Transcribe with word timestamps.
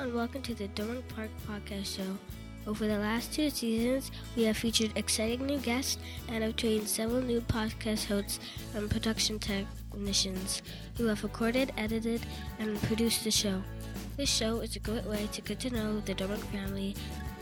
and 0.00 0.14
welcome 0.14 0.40
to 0.40 0.54
the 0.54 0.66
Dormick 0.68 1.06
Park 1.14 1.28
Podcast 1.46 1.98
Show. 1.98 2.16
Over 2.66 2.86
the 2.86 2.96
last 2.96 3.34
two 3.34 3.50
seasons, 3.50 4.10
we 4.34 4.44
have 4.44 4.56
featured 4.56 4.96
exciting 4.96 5.44
new 5.44 5.58
guests 5.58 5.98
and 6.26 6.42
have 6.42 6.56
trained 6.56 6.88
several 6.88 7.20
new 7.20 7.42
podcast 7.42 8.06
hosts 8.06 8.40
and 8.74 8.90
production 8.90 9.38
technicians 9.38 10.62
who 10.96 11.04
have 11.04 11.22
recorded, 11.22 11.74
edited, 11.76 12.22
and 12.58 12.80
produced 12.84 13.24
the 13.24 13.30
show. 13.30 13.62
This 14.16 14.30
show 14.30 14.60
is 14.60 14.74
a 14.74 14.78
great 14.78 15.04
way 15.04 15.28
to 15.32 15.42
get 15.42 15.60
to 15.60 15.70
know 15.70 16.00
the 16.00 16.14
Dormick 16.14 16.44
family 16.44 16.96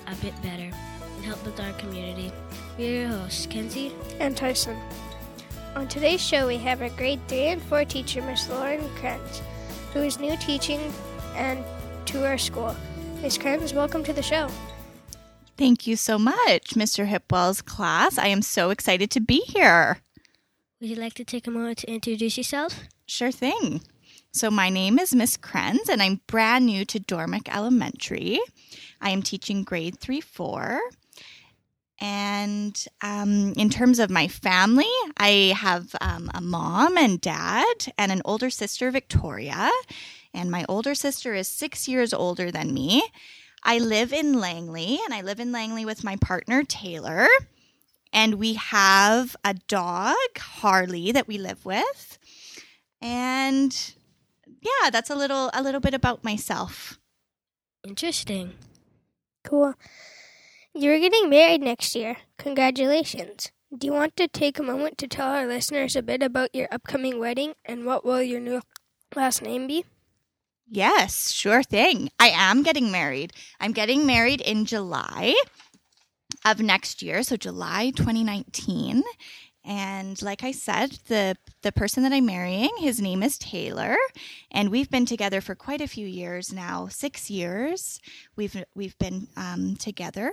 a 0.09 0.17
bit 0.17 0.35
better 0.43 0.75
and 1.15 1.25
help 1.25 1.45
build 1.45 1.61
our 1.61 1.73
community. 1.75 2.33
We 2.77 2.89
are 2.89 3.03
your 3.03 3.09
hosts, 3.09 3.47
Kensey 3.47 3.93
and 4.19 4.37
Tyson. 4.37 4.77
On 5.77 5.87
today's 5.87 6.21
show, 6.21 6.49
we 6.49 6.57
have 6.57 6.83
our 6.83 6.89
grade 6.89 7.21
3 7.29 7.39
and 7.39 7.63
4 7.63 7.85
teacher, 7.85 8.21
Miss 8.21 8.49
Lauren 8.49 8.81
Krenz, 8.97 9.43
who 9.93 10.01
is 10.01 10.19
new 10.19 10.37
teaching 10.39 10.93
and 11.37 11.65
to 12.09 12.25
our 12.25 12.39
school. 12.39 12.75
Miss 13.21 13.37
Krenz, 13.37 13.75
welcome 13.75 14.03
to 14.05 14.15
the 14.15 14.23
show. 14.23 14.49
Thank 15.59 15.87
you 15.87 15.95
so 15.95 16.19
much, 16.19 16.71
Mr. 16.71 17.07
Hipwell's 17.07 17.61
class. 17.61 18.17
I 18.17 18.29
am 18.29 18.41
so 18.41 18.71
excited 18.71 19.11
to 19.11 19.21
be 19.21 19.41
here. 19.41 20.01
Would 20.81 20.89
you 20.89 20.97
like 20.97 21.15
to 21.15 21.25
take 21.25 21.47
a 21.47 21.51
moment 21.51 21.79
to 21.79 21.91
introduce 21.91 22.39
yourself? 22.39 22.85
Sure 23.05 23.31
thing. 23.31 23.83
So, 24.31 24.51
my 24.51 24.71
name 24.71 24.99
is 24.99 25.15
Miss 25.15 25.37
Krenz, 25.37 25.89
and 25.91 26.01
I'm 26.03 26.21
brand 26.27 26.65
new 26.65 26.87
to 26.87 26.99
Dormick 26.99 27.55
Elementary. 27.55 28.41
I 29.03 29.11
am 29.11 29.23
teaching 29.23 29.63
grade 29.63 29.99
3 29.99 30.21
4. 30.23 30.81
And 32.01 32.87
um, 33.03 33.53
in 33.55 33.69
terms 33.69 33.99
of 33.99 34.09
my 34.09 34.29
family, 34.29 34.89
I 35.17 35.53
have 35.57 35.95
um, 36.01 36.31
a 36.33 36.41
mom 36.41 36.97
and 36.97 37.21
dad 37.21 37.93
and 37.99 38.13
an 38.13 38.23
older 38.25 38.49
sister, 38.49 38.91
Victoria. 38.91 39.71
And 40.35 40.51
my 40.51 40.65
older 40.69 40.95
sister 40.95 41.35
is 41.35 41.49
six 41.49 41.89
years 41.89 42.13
older 42.13 42.51
than 42.51 42.75
me. 42.75 43.03
I 43.65 43.79
live 43.79 44.13
in 44.13 44.39
Langley, 44.39 45.01
and 45.05 45.13
I 45.13 45.23
live 45.23 45.41
in 45.41 45.53
Langley 45.53 45.85
with 45.85 46.05
my 46.05 46.17
partner, 46.17 46.63
Taylor. 46.63 47.27
And 48.13 48.35
we 48.35 48.55
have 48.55 49.37
a 49.45 49.55
dog, 49.55 50.17
Harley, 50.39 51.13
that 51.13 51.29
we 51.29 51.39
live 51.39 51.65
with. 51.65 52.19
And 53.01 53.95
yeah, 54.61 54.91
that's 54.91 55.11
a 55.11 55.17
little 55.17 55.51
a 55.53 55.63
little 55.63 55.81
bit 55.81 55.95
about 55.95 56.25
myself. 56.25 56.99
Interesting. 57.87 58.55
Cool. 59.45 59.75
You're 60.75 60.99
getting 60.99 61.31
married 61.31 61.63
next 61.63 61.95
year. 61.95 62.19
Congratulations. 62.39 63.51
Do 63.77 63.87
you 63.87 63.93
want 63.93 64.17
to 64.17 64.29
take 64.29 64.59
a 64.59 64.63
moment 64.63 64.99
to 64.99 65.09
tell 65.09 65.29
our 65.29 65.47
listeners 65.47 65.97
a 65.97 66.03
bit 66.03 66.23
about 66.23 66.55
your 66.55 66.69
upcoming 66.71 67.19
wedding 67.19 67.55
and 67.65 67.85
what 67.85 68.05
will 68.05 68.23
your 68.23 68.41
new 68.41 68.63
last 69.15 69.43
name 69.43 69.67
be? 69.67 69.85
Yes, 70.71 71.31
sure 71.31 71.63
thing. 71.63 72.11
I 72.19 72.29
am 72.29 72.63
getting 72.63 72.91
married. 72.93 73.33
I'm 73.61 73.73
getting 73.73 74.07
married 74.07 74.41
in 74.41 74.67
July 74.67 75.35
of 76.45 76.61
next 76.61 77.03
year, 77.03 77.23
so 77.23 77.37
July 77.37 77.91
2019. 77.95 79.03
And 79.65 80.21
like 80.23 80.45
I 80.45 80.53
said, 80.53 80.93
the 81.09 81.37
the 81.63 81.73
person 81.73 82.03
that 82.05 82.13
I'm 82.13 82.25
marrying, 82.27 82.71
his 82.79 83.01
name 83.01 83.23
is 83.23 83.37
Taylor, 83.37 83.97
and 84.51 84.71
we've 84.71 84.91
been 84.91 85.05
together 85.05 85.41
for 85.43 85.55
quite 85.55 85.81
a 85.83 85.89
few 85.89 86.07
years 86.07 86.53
now, 86.53 86.87
six 86.89 87.31
years. 87.31 88.01
We've 88.37 88.65
we've 88.75 88.97
been 88.99 89.29
um, 89.37 89.77
together, 89.77 90.33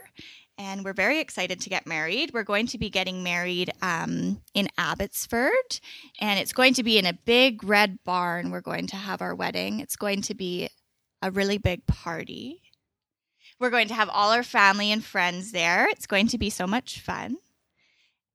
and 0.58 0.86
we're 0.86 0.94
very 0.94 1.20
excited 1.20 1.60
to 1.62 1.70
get 1.70 1.86
married. 1.86 2.32
We're 2.34 2.44
going 2.44 2.68
to 2.68 2.78
be 2.78 2.90
getting 2.90 3.24
married 3.24 3.72
um, 3.82 4.42
in 4.54 4.70
Abbotsford, 4.78 5.80
and 6.20 6.40
it's 6.40 6.54
going 6.54 6.74
to 6.76 6.84
be 6.84 6.98
in 6.98 7.06
a 7.06 7.14
big 7.14 7.64
red 7.64 8.00
barn. 8.04 8.52
We're 8.52 8.62
going 8.62 8.88
to 8.88 8.96
have 8.96 9.22
our 9.22 9.36
wedding. 9.36 9.80
It's 9.80 9.96
going 9.96 10.22
to 10.24 10.34
be 10.34 10.70
a 11.22 11.32
really 11.32 11.58
big 11.58 11.86
party. 11.88 12.62
We're 13.60 13.70
going 13.70 13.88
to 13.88 13.94
have 13.94 14.10
all 14.10 14.32
our 14.32 14.44
family 14.44 14.92
and 14.92 15.04
friends 15.04 15.52
there. 15.52 15.88
It's 15.90 16.08
going 16.08 16.28
to 16.28 16.38
be 16.38 16.50
so 16.50 16.68
much 16.68 17.00
fun. 17.00 17.38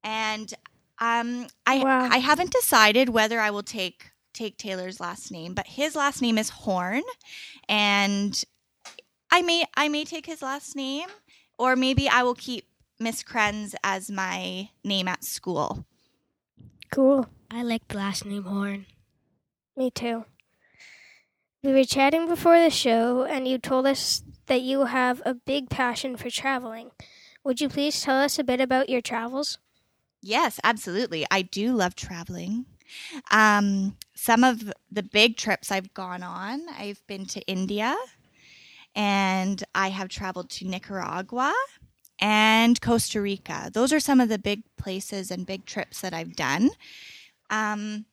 And 0.02 0.52
um, 0.98 1.46
I 1.66 1.78
wow. 1.78 2.08
I 2.10 2.18
haven't 2.18 2.52
decided 2.52 3.08
whether 3.08 3.40
I 3.40 3.50
will 3.50 3.62
take 3.62 4.10
take 4.32 4.56
Taylor's 4.56 5.00
last 5.00 5.30
name, 5.30 5.54
but 5.54 5.66
his 5.66 5.96
last 5.96 6.22
name 6.22 6.38
is 6.38 6.50
Horn, 6.50 7.02
and 7.68 8.42
I 9.30 9.42
may 9.42 9.64
I 9.76 9.88
may 9.88 10.04
take 10.04 10.26
his 10.26 10.42
last 10.42 10.76
name, 10.76 11.08
or 11.60 11.76
maybe 11.76 12.08
I 12.08 12.22
will 12.22 12.34
keep 12.34 12.64
Miss 12.98 13.22
Krenz 13.22 13.74
as 13.84 14.10
my 14.10 14.70
name 14.82 15.06
at 15.08 15.24
school. 15.24 15.84
Cool. 16.90 17.26
I 17.50 17.62
like 17.62 17.86
the 17.88 17.98
last 17.98 18.24
name 18.24 18.44
Horn. 18.44 18.86
Me 19.76 19.90
too. 19.90 20.24
We 21.62 21.72
were 21.72 21.84
chatting 21.84 22.26
before 22.26 22.58
the 22.58 22.70
show, 22.70 23.24
and 23.24 23.46
you 23.46 23.58
told 23.58 23.86
us 23.86 24.22
that 24.46 24.62
you 24.62 24.86
have 24.86 25.20
a 25.26 25.34
big 25.34 25.68
passion 25.68 26.16
for 26.16 26.30
traveling. 26.30 26.92
Would 27.44 27.60
you 27.60 27.68
please 27.68 28.00
tell 28.00 28.16
us 28.16 28.38
a 28.38 28.44
bit 28.44 28.62
about 28.62 28.88
your 28.88 29.02
travels? 29.02 29.58
Yes, 30.22 30.60
absolutely. 30.64 31.26
I 31.30 31.42
do 31.42 31.74
love 31.74 31.94
traveling. 31.94 32.64
Um, 33.30 33.98
some 34.14 34.44
of 34.44 34.72
the 34.90 35.02
big 35.02 35.36
trips 35.36 35.70
I've 35.70 35.92
gone 35.92 36.22
on, 36.22 36.62
I've 36.70 37.06
been 37.06 37.26
to 37.26 37.40
India 37.42 37.94
and 38.94 39.62
I 39.74 39.88
have 39.88 40.08
traveled 40.08 40.50
to 40.50 40.66
Nicaragua 40.66 41.54
and 42.20 42.80
Costa 42.80 43.20
Rica. 43.20 43.70
Those 43.72 43.92
are 43.92 44.00
some 44.00 44.20
of 44.20 44.28
the 44.28 44.38
big 44.38 44.62
places 44.76 45.30
and 45.30 45.46
big 45.46 45.64
trips 45.64 46.00
that 46.00 46.12
I've 46.12 46.34
done. 46.34 46.70
Um, 47.48 48.06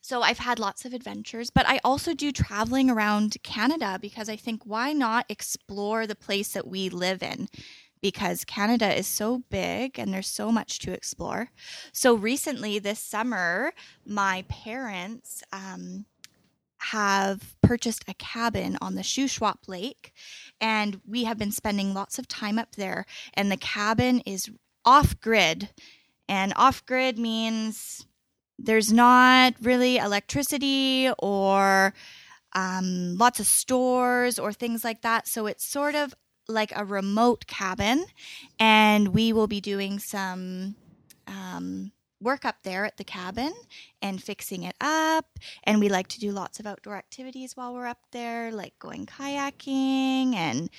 so 0.00 0.22
I've 0.22 0.38
had 0.38 0.58
lots 0.58 0.84
of 0.84 0.92
adventures, 0.92 1.50
but 1.50 1.68
I 1.68 1.78
also 1.84 2.14
do 2.14 2.32
traveling 2.32 2.90
around 2.90 3.36
Canada 3.42 3.98
because 4.00 4.28
I 4.28 4.36
think 4.36 4.62
why 4.64 4.92
not 4.92 5.26
explore 5.28 6.06
the 6.06 6.16
place 6.16 6.52
that 6.52 6.66
we 6.66 6.88
live 6.88 7.22
in? 7.22 7.48
because 8.02 8.44
Canada 8.44 8.96
is 8.96 9.06
so 9.06 9.42
big 9.50 9.98
and 9.98 10.12
there's 10.12 10.26
so 10.26 10.50
much 10.50 10.78
to 10.80 10.92
explore. 10.92 11.50
So 11.92 12.14
recently, 12.14 12.78
this 12.78 12.98
summer, 12.98 13.72
my 14.06 14.44
parents 14.48 15.42
um, 15.52 16.06
have 16.80 17.56
purchased 17.62 18.04
a 18.08 18.14
cabin 18.14 18.78
on 18.80 18.94
the 18.94 19.02
Shuswap 19.02 19.68
Lake, 19.68 20.12
and 20.60 21.00
we 21.06 21.24
have 21.24 21.38
been 21.38 21.52
spending 21.52 21.94
lots 21.94 22.18
of 22.18 22.28
time 22.28 22.58
up 22.58 22.76
there. 22.76 23.06
And 23.34 23.50
the 23.50 23.56
cabin 23.56 24.20
is 24.20 24.50
off 24.84 25.20
grid, 25.20 25.70
and 26.28 26.52
off 26.56 26.84
grid 26.86 27.18
means 27.18 28.06
there's 28.58 28.92
not 28.92 29.54
really 29.62 29.96
electricity 29.96 31.10
or 31.18 31.94
um, 32.54 33.16
lots 33.16 33.40
of 33.40 33.46
stores 33.46 34.38
or 34.38 34.52
things 34.52 34.84
like 34.84 35.02
that. 35.02 35.28
So 35.28 35.46
it's 35.46 35.64
sort 35.64 35.94
of 35.94 36.14
like 36.48 36.72
a 36.74 36.84
remote 36.84 37.46
cabin, 37.46 38.06
and 38.58 39.08
we 39.08 39.32
will 39.32 39.46
be 39.46 39.60
doing 39.60 39.98
some 39.98 40.74
um, 41.26 41.92
work 42.20 42.44
up 42.44 42.56
there 42.62 42.84
at 42.84 42.96
the 42.96 43.04
cabin 43.04 43.52
and 44.02 44.22
fixing 44.22 44.62
it 44.62 44.76
up. 44.80 45.26
And 45.64 45.80
we 45.80 45.88
like 45.88 46.08
to 46.08 46.20
do 46.20 46.32
lots 46.32 46.60
of 46.60 46.66
outdoor 46.66 46.96
activities 46.96 47.56
while 47.56 47.74
we're 47.74 47.86
up 47.86 48.02
there, 48.12 48.52
like 48.52 48.78
going 48.78 49.06
kayaking 49.06 50.34
and 50.34 50.70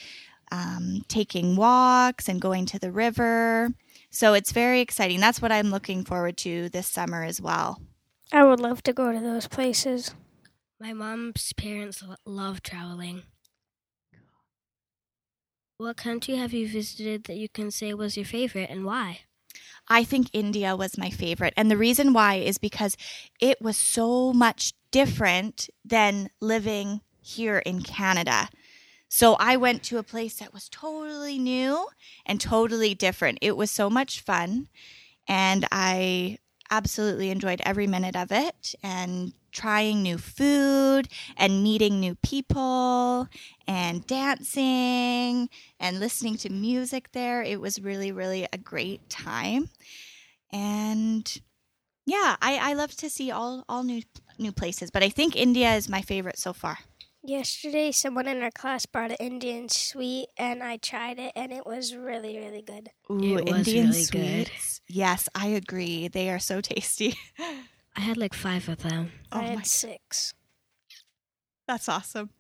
um, 0.52 1.04
taking 1.08 1.56
walks 1.56 2.28
and 2.28 2.42
going 2.42 2.66
to 2.68 2.80
the 2.80 2.92
river. 2.92 3.70
So 4.10 4.34
it's 4.34 4.52
very 4.52 4.82
exciting. 4.82 5.20
That's 5.20 5.42
what 5.42 5.52
I'm 5.52 5.72
looking 5.72 6.04
forward 6.04 6.38
to 6.38 6.70
this 6.70 6.88
summer 6.88 7.24
as 7.24 7.42
well. 7.42 7.82
I 8.32 8.44
would 8.44 8.60
love 8.60 8.84
to 8.84 8.94
go 8.94 9.12
to 9.12 9.20
those 9.20 9.48
places. 9.48 10.14
My 10.80 10.94
mom's 10.94 11.54
parents 11.54 12.04
love 12.26 12.64
traveling. 12.64 13.24
What 15.78 15.98
country 15.98 16.36
have 16.36 16.54
you 16.54 16.68
visited 16.68 17.24
that 17.26 17.38
you 17.38 17.50
can 17.50 17.72
say 17.72 17.94
was 17.94 18.16
your 18.16 18.26
favorite 18.26 18.70
and 18.70 18.86
why? 18.86 19.22
I 19.92 20.06
think 20.06 20.30
India 20.32 20.74
was 20.78 20.98
my 20.98 21.10
favorite. 21.10 21.54
And 21.58 21.70
the 21.70 21.76
reason 21.76 22.14
why 22.14 22.36
is 22.36 22.58
because 22.58 22.96
it 23.42 23.62
was 23.62 23.76
so 23.76 24.32
much 24.32 24.72
different 24.90 25.70
than 25.84 26.30
living 26.40 27.02
here 27.20 27.58
in 27.58 27.82
Canada. 27.82 28.48
So 29.10 29.34
I 29.34 29.58
went 29.58 29.84
to 29.84 29.98
a 29.98 30.04
place 30.04 30.38
that 30.38 30.54
was 30.54 30.70
totally 30.70 31.38
new 31.38 31.88
and 32.26 32.40
totally 32.40 32.96
different. 32.96 33.40
It 33.42 33.58
was 33.58 33.70
so 33.70 33.90
much 33.90 34.22
fun. 34.22 34.70
And 35.28 35.68
I 35.74 36.38
absolutely 36.72 37.30
enjoyed 37.30 37.62
every 37.66 37.86
minute 37.86 38.16
of 38.16 38.32
it. 38.32 38.74
And 38.82 39.34
trying 39.52 40.02
new 40.02 40.18
food 40.18 41.08
and 41.38 41.62
meeting 41.62 42.00
new 42.00 42.16
people 42.16 43.28
and 43.68 44.08
dancing 44.08 45.50
and 45.80 46.00
listening 46.00 46.38
to 46.38 46.50
music 46.50 47.12
there. 47.12 47.44
It 47.44 47.60
was 47.60 47.82
really, 47.82 48.12
really 48.12 48.48
a 48.52 48.58
great 48.58 49.10
time. 49.10 49.70
And 50.52 51.42
yeah, 52.06 52.36
I, 52.42 52.72
I 52.72 52.74
love 52.74 52.96
to 52.98 53.10
see 53.10 53.32
all, 53.32 53.64
all 53.70 53.84
new 53.84 54.02
new 54.40 54.52
places, 54.52 54.90
but 54.90 55.04
I 55.04 55.10
think 55.10 55.36
India 55.36 55.76
is 55.76 55.88
my 55.88 56.02
favorite 56.02 56.40
so 56.40 56.52
far. 56.52 56.80
Yesterday, 57.24 57.92
someone 57.92 58.28
in 58.28 58.42
our 58.42 58.50
class 58.50 58.88
brought 58.88 59.12
an 59.12 59.18
Indian 59.20 59.70
sweet, 59.70 60.30
and 60.38 60.64
I 60.64 60.78
tried 60.78 61.20
it, 61.20 61.34
and 61.36 61.52
it 61.54 61.68
was 61.68 61.96
really, 61.96 62.38
really 62.38 62.64
good. 62.64 62.90
Ooh, 63.12 63.38
it 63.38 63.48
Indian 63.48 63.90
really 63.90 64.04
sweets. 64.04 64.80
Good. 64.88 64.96
Yes, 64.96 65.30
I 65.36 65.48
agree. 65.48 66.08
They 66.08 66.30
are 66.32 66.40
so 66.40 66.62
tasty. 66.62 67.16
I 67.96 68.00
had 68.02 68.18
like 68.18 68.34
five 68.34 68.68
of 68.70 68.80
them. 68.80 69.12
Oh 69.32 69.40
I 69.40 69.44
had 69.44 69.68
six. 69.68 70.34
That's 71.68 71.88
awesome. 71.90 72.32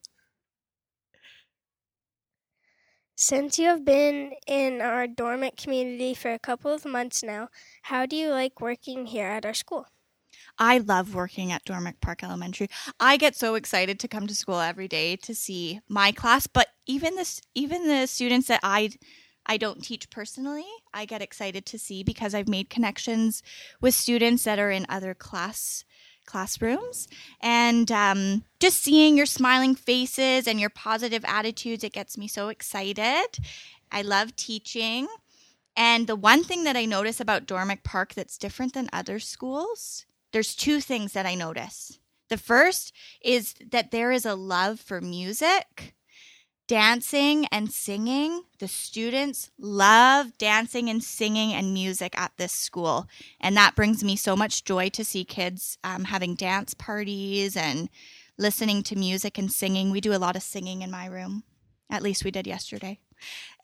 Since 3.15 3.57
you 3.57 3.67
have 3.67 3.85
been 3.85 4.33
in 4.47 4.81
our 4.81 5.07
Dormick 5.07 5.55
community 5.55 6.13
for 6.13 6.33
a 6.33 6.39
couple 6.39 6.73
of 6.73 6.83
months 6.83 7.23
now, 7.23 7.49
how 7.83 8.05
do 8.05 8.17
you 8.17 8.31
like 8.31 8.59
working 8.59 9.05
here 9.05 9.27
at 9.27 9.45
our 9.45 9.53
school? 9.53 9.87
I 10.61 10.77
love 10.77 11.15
working 11.15 11.51
at 11.51 11.65
Dormick 11.65 11.99
Park 12.01 12.23
Elementary. 12.23 12.69
I 12.99 13.17
get 13.17 13.35
so 13.35 13.55
excited 13.55 13.99
to 13.99 14.07
come 14.07 14.27
to 14.27 14.35
school 14.35 14.59
every 14.59 14.87
day 14.87 15.15
to 15.15 15.33
see 15.33 15.81
my 15.89 16.11
class, 16.11 16.45
but 16.45 16.67
even 16.85 17.15
the 17.15 17.41
even 17.55 17.87
the 17.87 18.05
students 18.05 18.47
that 18.47 18.59
I 18.61 18.91
I 19.47 19.57
don't 19.57 19.83
teach 19.83 20.11
personally, 20.11 20.67
I 20.93 21.05
get 21.05 21.23
excited 21.23 21.65
to 21.65 21.79
see 21.79 22.03
because 22.03 22.35
I've 22.35 22.47
made 22.47 22.69
connections 22.69 23.41
with 23.81 23.95
students 23.95 24.43
that 24.43 24.59
are 24.59 24.69
in 24.69 24.85
other 24.87 25.15
class 25.15 25.83
classrooms. 26.27 27.07
And 27.41 27.91
um, 27.91 28.43
just 28.59 28.83
seeing 28.83 29.17
your 29.17 29.25
smiling 29.25 29.73
faces 29.73 30.47
and 30.47 30.59
your 30.59 30.69
positive 30.69 31.25
attitudes 31.27 31.83
it 31.83 31.93
gets 31.93 32.19
me 32.19 32.27
so 32.27 32.49
excited. 32.49 33.25
I 33.91 34.03
love 34.03 34.35
teaching. 34.35 35.07
And 35.75 36.05
the 36.05 36.15
one 36.15 36.43
thing 36.43 36.65
that 36.65 36.75
i 36.75 36.85
notice 36.85 37.19
about 37.19 37.47
dormick 37.47 37.81
park 37.81 38.13
that's 38.13 38.37
different 38.37 38.73
than 38.73 38.89
other 38.93 39.17
schools 39.17 40.05
there's 40.31 40.55
two 40.55 40.79
things 40.79 41.13
that 41.13 41.25
i 41.25 41.35
notice 41.35 41.99
the 42.29 42.37
first 42.37 42.93
is 43.21 43.55
that 43.71 43.91
there 43.91 44.11
is 44.11 44.25
a 44.25 44.35
love 44.35 44.79
for 44.79 45.01
music 45.01 45.93
dancing 46.71 47.45
and 47.51 47.69
singing. 47.69 48.43
The 48.59 48.67
students 48.69 49.51
love 49.59 50.37
dancing 50.37 50.89
and 50.89 51.03
singing 51.03 51.51
and 51.51 51.73
music 51.73 52.17
at 52.17 52.31
this 52.37 52.53
school. 52.53 53.09
And 53.41 53.57
that 53.57 53.75
brings 53.75 54.05
me 54.05 54.15
so 54.15 54.37
much 54.37 54.63
joy 54.63 54.87
to 54.91 55.03
see 55.03 55.25
kids 55.25 55.77
um, 55.83 56.05
having 56.05 56.33
dance 56.33 56.73
parties 56.73 57.57
and 57.57 57.89
listening 58.37 58.83
to 58.83 58.95
music 58.95 59.37
and 59.37 59.51
singing. 59.51 59.91
We 59.91 59.99
do 59.99 60.13
a 60.13 60.15
lot 60.15 60.37
of 60.37 60.43
singing 60.43 60.81
in 60.81 60.89
my 60.89 61.07
room. 61.07 61.43
At 61.89 62.03
least 62.03 62.23
we 62.23 62.31
did 62.31 62.47
yesterday. 62.47 62.99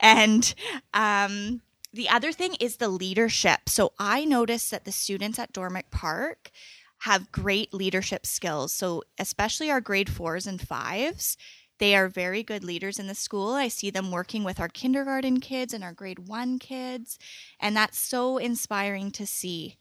And 0.01 0.53
um, 0.93 1.61
the 1.97 2.07
other 2.07 2.31
thing 2.31 2.55
is 2.59 2.77
the 2.77 2.89
leadership. 2.89 3.67
So 3.67 3.91
I 3.99 4.23
noticed 4.23 4.71
that 4.71 4.85
the 4.85 4.91
students 4.91 5.39
at 5.39 5.51
Dormick 5.51 5.89
Park 5.91 6.51
have 6.99 7.31
great 7.31 7.73
leadership 7.73 8.25
skills. 8.25 8.71
So, 8.71 9.03
especially 9.19 9.69
our 9.69 9.81
grade 9.81 10.09
fours 10.09 10.47
and 10.47 10.61
fives, 10.61 11.37
they 11.79 11.95
are 11.95 12.07
very 12.07 12.43
good 12.43 12.63
leaders 12.63 12.99
in 12.99 13.07
the 13.07 13.15
school. 13.15 13.53
I 13.53 13.67
see 13.67 13.89
them 13.89 14.11
working 14.11 14.43
with 14.43 14.59
our 14.59 14.69
kindergarten 14.69 15.39
kids 15.39 15.73
and 15.73 15.83
our 15.83 15.93
grade 15.93 16.27
one 16.27 16.59
kids, 16.59 17.19
and 17.59 17.75
that's 17.75 17.97
so 17.97 18.37
inspiring 18.37 19.11
to 19.11 19.25
see. 19.25 19.77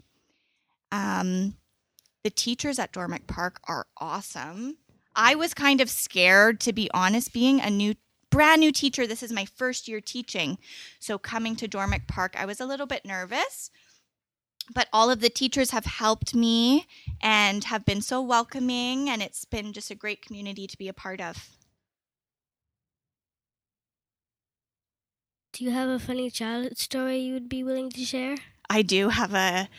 Um, 0.90 1.56
the 2.24 2.30
teachers 2.30 2.78
at 2.78 2.92
Dormick 2.92 3.26
Park 3.26 3.60
are 3.68 3.86
awesome. 3.98 4.78
I 5.14 5.34
was 5.34 5.54
kind 5.54 5.80
of 5.80 5.88
scared, 5.88 6.60
to 6.60 6.72
be 6.72 6.90
honest, 6.92 7.32
being 7.32 7.60
a 7.60 7.70
new, 7.70 7.94
brand 8.30 8.60
new 8.60 8.72
teacher. 8.72 9.06
This 9.06 9.22
is 9.22 9.32
my 9.32 9.44
first 9.44 9.88
year 9.88 10.00
teaching. 10.00 10.58
So, 10.98 11.18
coming 11.18 11.56
to 11.56 11.68
Dormick 11.68 12.06
Park, 12.06 12.34
I 12.36 12.46
was 12.46 12.60
a 12.60 12.66
little 12.66 12.86
bit 12.86 13.04
nervous 13.04 13.70
but 14.72 14.88
all 14.92 15.10
of 15.10 15.20
the 15.20 15.28
teachers 15.28 15.70
have 15.70 15.84
helped 15.84 16.34
me 16.34 16.86
and 17.22 17.64
have 17.64 17.84
been 17.84 18.00
so 18.02 18.20
welcoming 18.20 19.08
and 19.08 19.22
it's 19.22 19.44
been 19.44 19.72
just 19.72 19.90
a 19.90 19.94
great 19.94 20.20
community 20.22 20.66
to 20.66 20.76
be 20.76 20.88
a 20.88 20.92
part 20.92 21.20
of 21.20 21.50
Do 25.52 25.64
you 25.64 25.70
have 25.70 25.88
a 25.88 25.98
funny 25.98 26.30
childhood 26.30 26.76
story 26.76 27.18
you 27.18 27.32
would 27.32 27.48
be 27.48 27.64
willing 27.64 27.88
to 27.92 28.04
share? 28.04 28.36
I 28.68 28.82
do 28.82 29.08
have 29.08 29.32
a 29.32 29.70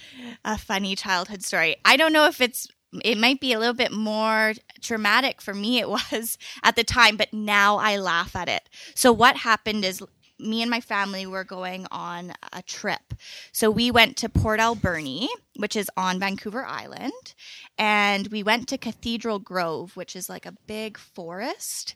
a 0.44 0.58
funny 0.58 0.96
childhood 0.96 1.44
story. 1.44 1.76
I 1.86 1.98
don't 1.98 2.14
know 2.14 2.26
if 2.26 2.42
it's 2.42 2.68
it 3.04 3.18
might 3.18 3.40
be 3.40 3.54
a 3.54 3.60
little 3.60 3.74
bit 3.74 3.92
more 3.92 4.54
traumatic 4.82 5.42
for 5.42 5.54
me 5.54 5.80
it 5.80 5.90
was 6.12 6.38
at 6.64 6.76
the 6.76 6.84
time, 6.84 7.18
but 7.18 7.34
now 7.34 7.78
I 7.78 7.98
laugh 7.98 8.36
at 8.36 8.50
it. 8.50 8.70
So 8.96 9.12
what 9.12 9.38
happened 9.38 9.86
is 9.86 10.02
me 10.40 10.62
and 10.62 10.70
my 10.70 10.80
family 10.80 11.26
were 11.26 11.44
going 11.44 11.88
on 11.92 12.34
a 12.54 12.62
trip. 12.62 13.14
So 13.52 13.72
we 13.72 13.90
went 13.90 14.18
to 14.18 14.30
Port 14.30 14.60
Alberni, 14.60 15.28
which 15.56 15.76
is 15.76 15.90
on 15.98 16.20
Vancouver 16.20 16.64
Island, 16.64 17.34
and 17.78 18.28
we 18.28 18.44
went 18.44 18.68
to 18.70 18.78
Cathedral 18.78 19.40
Grove, 19.40 19.96
which 19.96 20.16
is 20.16 20.30
like 20.30 20.46
a 20.46 20.52
big 20.68 20.98
forest. 20.98 21.96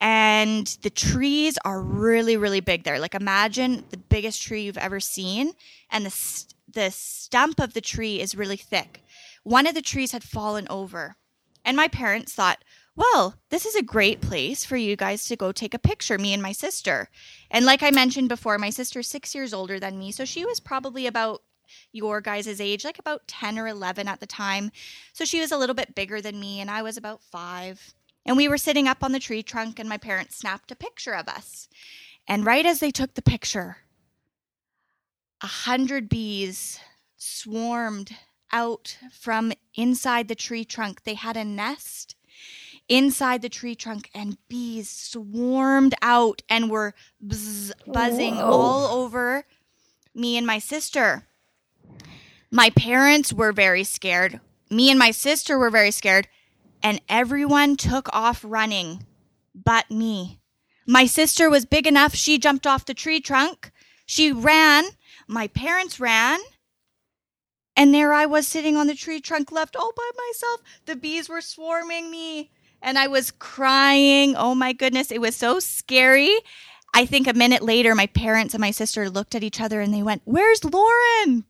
And 0.00 0.66
the 0.82 0.90
trees 0.90 1.58
are 1.64 1.82
really, 1.82 2.36
really 2.36 2.60
big 2.60 2.84
there. 2.84 2.98
Like 2.98 3.14
imagine 3.14 3.84
the 3.90 3.98
biggest 3.98 4.42
tree 4.42 4.62
you've 4.62 4.78
ever 4.78 5.00
seen, 5.00 5.52
and 5.90 6.06
the 6.06 6.44
the 6.72 6.90
stump 6.90 7.60
of 7.60 7.74
the 7.74 7.80
tree 7.80 8.20
is 8.20 8.34
really 8.34 8.56
thick. 8.56 9.03
One 9.44 9.66
of 9.66 9.74
the 9.74 9.82
trees 9.82 10.12
had 10.12 10.24
fallen 10.24 10.66
over, 10.68 11.16
and 11.64 11.76
my 11.76 11.88
parents 11.88 12.32
thought, 12.32 12.64
well, 12.96 13.34
this 13.50 13.66
is 13.66 13.74
a 13.74 13.82
great 13.82 14.20
place 14.20 14.64
for 14.64 14.76
you 14.76 14.96
guys 14.96 15.26
to 15.26 15.36
go 15.36 15.52
take 15.52 15.74
a 15.74 15.78
picture, 15.78 16.18
me 16.18 16.32
and 16.32 16.42
my 16.42 16.52
sister. 16.52 17.08
And 17.50 17.64
like 17.64 17.82
I 17.82 17.90
mentioned 17.90 18.28
before, 18.28 18.56
my 18.56 18.70
sister's 18.70 19.08
six 19.08 19.34
years 19.34 19.52
older 19.52 19.80
than 19.80 19.98
me, 19.98 20.12
so 20.12 20.24
she 20.24 20.44
was 20.44 20.60
probably 20.60 21.06
about 21.06 21.42
your 21.92 22.20
guys' 22.20 22.60
age, 22.60 22.84
like 22.84 22.98
about 22.98 23.26
10 23.26 23.58
or 23.58 23.66
11 23.66 24.08
at 24.08 24.20
the 24.20 24.26
time. 24.26 24.70
So 25.12 25.24
she 25.24 25.40
was 25.40 25.52
a 25.52 25.58
little 25.58 25.74
bit 25.74 25.94
bigger 25.94 26.20
than 26.20 26.38
me, 26.38 26.60
and 26.60 26.70
I 26.70 26.82
was 26.82 26.96
about 26.96 27.22
five. 27.22 27.94
And 28.26 28.36
we 28.36 28.48
were 28.48 28.58
sitting 28.58 28.88
up 28.88 29.02
on 29.02 29.12
the 29.12 29.20
tree 29.20 29.42
trunk, 29.42 29.78
and 29.78 29.88
my 29.88 29.98
parents 29.98 30.36
snapped 30.36 30.70
a 30.70 30.76
picture 30.76 31.14
of 31.14 31.28
us. 31.28 31.68
And 32.26 32.46
right 32.46 32.64
as 32.64 32.80
they 32.80 32.90
took 32.90 33.14
the 33.14 33.22
picture, 33.22 33.78
a 35.42 35.46
hundred 35.46 36.08
bees 36.08 36.80
swarmed 37.16 38.16
out 38.54 38.96
from 39.10 39.52
inside 39.74 40.28
the 40.28 40.34
tree 40.34 40.64
trunk. 40.64 41.02
They 41.02 41.14
had 41.14 41.36
a 41.36 41.44
nest 41.44 42.14
inside 42.88 43.42
the 43.42 43.48
tree 43.48 43.74
trunk, 43.74 44.10
and 44.14 44.38
bees 44.48 44.88
swarmed 44.88 45.94
out 46.00 46.42
and 46.48 46.70
were 46.70 46.94
bzz, 47.26 47.72
buzzing 47.86 48.36
Whoa. 48.36 48.44
all 48.44 49.02
over 49.02 49.44
me 50.14 50.36
and 50.36 50.46
my 50.46 50.58
sister. 50.58 51.26
My 52.50 52.70
parents 52.70 53.32
were 53.32 53.52
very 53.52 53.84
scared. 53.84 54.40
Me 54.70 54.90
and 54.90 54.98
my 54.98 55.10
sister 55.10 55.58
were 55.58 55.70
very 55.70 55.90
scared, 55.90 56.28
and 56.82 57.00
everyone 57.08 57.76
took 57.76 58.08
off 58.14 58.44
running 58.46 59.04
but 59.54 59.90
me. 59.90 60.40
My 60.86 61.06
sister 61.06 61.48
was 61.48 61.64
big 61.64 61.86
enough, 61.86 62.14
she 62.14 62.38
jumped 62.38 62.66
off 62.66 62.84
the 62.84 62.94
tree 62.94 63.20
trunk. 63.20 63.72
She 64.06 64.32
ran. 64.32 64.84
My 65.26 65.48
parents 65.48 65.98
ran. 65.98 66.40
And 67.76 67.92
there 67.92 68.12
I 68.12 68.26
was 68.26 68.46
sitting 68.46 68.76
on 68.76 68.86
the 68.86 68.94
tree 68.94 69.20
trunk 69.20 69.50
left 69.50 69.76
all 69.76 69.92
by 69.96 70.10
myself. 70.28 70.62
The 70.86 70.96
bees 70.96 71.28
were 71.28 71.40
swarming 71.40 72.10
me 72.10 72.50
and 72.80 72.98
I 72.98 73.08
was 73.08 73.30
crying. 73.32 74.36
Oh 74.36 74.54
my 74.54 74.72
goodness, 74.72 75.10
it 75.10 75.20
was 75.20 75.34
so 75.34 75.58
scary. 75.58 76.36
I 76.92 77.06
think 77.06 77.26
a 77.26 77.32
minute 77.32 77.62
later, 77.62 77.94
my 77.94 78.06
parents 78.06 78.54
and 78.54 78.60
my 78.60 78.70
sister 78.70 79.10
looked 79.10 79.34
at 79.34 79.42
each 79.42 79.60
other 79.60 79.80
and 79.80 79.92
they 79.92 80.02
went, 80.02 80.22
Where's 80.24 80.62
Lauren? 80.62 81.44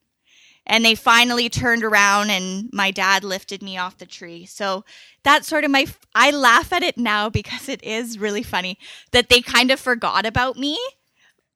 And 0.67 0.83
they 0.83 0.95
finally 0.95 1.51
turned 1.51 1.85
around 1.85 2.31
and 2.31 2.71
my 2.73 2.91
dad 2.91 3.23
lifted 3.23 3.63
me 3.63 3.77
off 3.77 3.99
the 3.99 4.07
tree. 4.07 4.47
So 4.47 4.87
that's 5.23 5.47
sort 5.47 5.65
of 5.65 5.71
my, 5.71 5.87
I 6.15 6.31
laugh 6.31 6.73
at 6.73 6.83
it 6.83 6.97
now 6.97 7.29
because 7.29 7.69
it 7.69 7.85
is 7.85 8.19
really 8.19 8.43
funny 8.43 8.79
that 9.11 9.29
they 9.29 9.43
kind 9.43 9.71
of 9.71 9.79
forgot 9.79 10.25
about 10.25 10.57
me, 10.57 10.79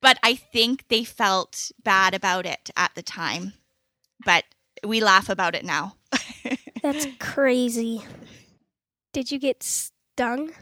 but 0.02 0.18
I 0.22 0.34
think 0.34 0.88
they 0.88 1.04
felt 1.04 1.72
bad 1.82 2.12
about 2.12 2.44
it 2.44 2.68
at 2.76 2.94
the 2.94 3.02
time. 3.02 3.54
But 4.26 4.44
we 4.84 5.00
laugh 5.00 5.28
about 5.28 5.54
it 5.54 5.64
now. 5.64 5.96
that's 6.82 7.06
crazy. 7.18 8.04
Did 9.12 9.30
you 9.32 9.38
get 9.38 9.62
stung? 9.62 10.52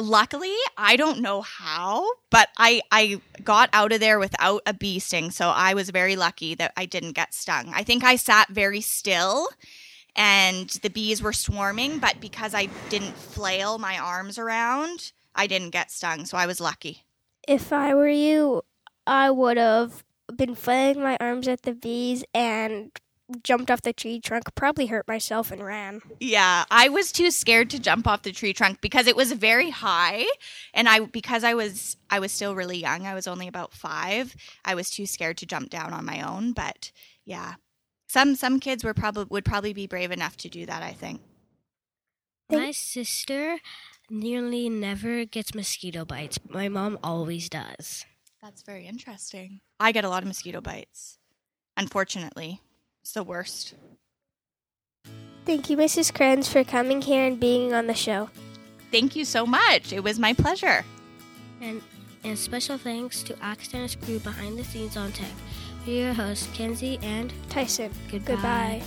Luckily, 0.00 0.54
I 0.78 0.96
don't 0.96 1.20
know 1.20 1.42
how, 1.42 2.06
but 2.30 2.48
I 2.56 2.80
I 2.90 3.20
got 3.44 3.68
out 3.74 3.92
of 3.92 4.00
there 4.00 4.18
without 4.18 4.62
a 4.64 4.72
bee 4.72 4.98
sting, 4.98 5.30
so 5.30 5.48
I 5.50 5.74
was 5.74 5.90
very 5.90 6.16
lucky 6.16 6.54
that 6.54 6.72
I 6.76 6.86
didn't 6.86 7.12
get 7.12 7.34
stung. 7.34 7.72
I 7.74 7.82
think 7.82 8.02
I 8.02 8.16
sat 8.16 8.48
very 8.48 8.80
still 8.80 9.48
and 10.16 10.68
the 10.82 10.90
bees 10.90 11.22
were 11.22 11.32
swarming, 11.32 11.98
but 11.98 12.20
because 12.20 12.54
I 12.54 12.68
didn't 12.88 13.16
flail 13.16 13.78
my 13.78 13.98
arms 13.98 14.38
around, 14.38 15.12
I 15.34 15.46
didn't 15.46 15.70
get 15.70 15.90
stung, 15.90 16.26
so 16.26 16.36
I 16.36 16.46
was 16.46 16.60
lucky. 16.60 17.04
If 17.48 17.72
I 17.72 17.94
were 17.94 18.08
you, 18.08 18.62
I 19.06 19.30
would 19.30 19.56
have 19.56 20.04
been 20.34 20.54
flailing 20.54 21.02
my 21.02 21.16
arms 21.20 21.48
at 21.48 21.62
the 21.62 21.74
bees 21.74 22.24
and 22.34 22.90
jumped 23.42 23.70
off 23.70 23.82
the 23.82 23.92
tree 23.92 24.20
trunk, 24.20 24.44
probably 24.54 24.86
hurt 24.86 25.06
myself 25.08 25.50
and 25.50 25.64
ran. 25.64 26.00
Yeah, 26.20 26.64
I 26.70 26.88
was 26.88 27.12
too 27.12 27.30
scared 27.30 27.70
to 27.70 27.78
jump 27.78 28.06
off 28.06 28.22
the 28.22 28.32
tree 28.32 28.52
trunk 28.52 28.80
because 28.80 29.06
it 29.06 29.16
was 29.16 29.32
very 29.32 29.70
high 29.70 30.26
and 30.74 30.88
I 30.88 31.00
because 31.00 31.44
I 31.44 31.54
was 31.54 31.96
I 32.10 32.18
was 32.18 32.32
still 32.32 32.54
really 32.54 32.78
young. 32.78 33.06
I 33.06 33.14
was 33.14 33.26
only 33.26 33.48
about 33.48 33.72
5. 33.72 34.36
I 34.64 34.74
was 34.74 34.90
too 34.90 35.06
scared 35.06 35.38
to 35.38 35.46
jump 35.46 35.70
down 35.70 35.92
on 35.92 36.04
my 36.04 36.20
own, 36.20 36.52
but 36.52 36.92
yeah. 37.24 37.54
Some 38.08 38.34
some 38.34 38.60
kids 38.60 38.84
were 38.84 38.94
probably 38.94 39.24
would 39.30 39.44
probably 39.44 39.72
be 39.72 39.86
brave 39.86 40.10
enough 40.10 40.36
to 40.38 40.48
do 40.48 40.66
that, 40.66 40.82
I 40.82 40.92
think. 40.92 41.20
My 42.50 42.70
sister 42.72 43.58
nearly 44.10 44.68
never 44.68 45.24
gets 45.24 45.54
mosquito 45.54 46.04
bites. 46.04 46.38
My 46.48 46.68
mom 46.68 46.98
always 47.02 47.48
does. 47.48 48.04
That's 48.42 48.62
very 48.62 48.86
interesting. 48.86 49.60
I 49.80 49.92
get 49.92 50.04
a 50.04 50.08
lot 50.08 50.22
of 50.22 50.28
mosquito 50.28 50.60
bites. 50.60 51.18
Unfortunately, 51.76 52.60
it's 53.02 53.12
the 53.12 53.22
worst. 53.22 53.74
Thank 55.44 55.68
you, 55.68 55.76
Mrs. 55.76 56.12
Krenz, 56.12 56.48
for 56.48 56.62
coming 56.62 57.02
here 57.02 57.26
and 57.26 57.38
being 57.40 57.74
on 57.74 57.88
the 57.88 57.94
show. 57.94 58.30
Thank 58.92 59.16
you 59.16 59.24
so 59.24 59.44
much. 59.44 59.92
It 59.92 60.04
was 60.04 60.18
my 60.18 60.32
pleasure. 60.32 60.84
And 61.60 61.82
And 62.24 62.38
special 62.38 62.78
thanks 62.78 63.22
to 63.24 63.34
Oxtennis 63.34 64.00
crew 64.00 64.20
behind 64.20 64.56
the 64.58 64.64
scenes 64.64 64.96
on 64.96 65.10
tech. 65.12 65.32
We're 65.86 66.04
your 66.06 66.14
hosts, 66.14 66.46
Kensey 66.56 67.02
and 67.02 67.32
Tyson. 67.48 67.90
Goodbye. 68.10 68.34
Goodbye. 68.34 68.82